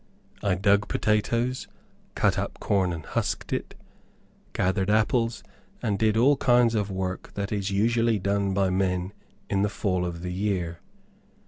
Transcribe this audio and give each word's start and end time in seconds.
I 0.41 0.55
dug 0.55 0.87
potatoes, 0.87 1.67
cut 2.15 2.35
up 2.39 2.59
corn 2.59 2.91
and 2.91 3.05
husked 3.05 3.53
it, 3.53 3.75
gathered 4.51 4.89
apples, 4.89 5.43
and 5.79 5.99
did 5.99 6.17
all 6.17 6.37
kinds 6.37 6.73
of 6.73 6.89
work 6.89 7.29
that 7.35 7.51
is 7.51 7.69
usually 7.69 8.17
done 8.17 8.51
by 8.51 8.71
men 8.71 9.13
in 9.47 9.61
the 9.61 9.69
fall 9.69 10.03
of 10.03 10.23
the 10.23 10.33
year. 10.33 10.79